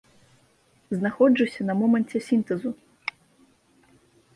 [1.01, 2.69] Знаходжуся на моманце сінтэзу.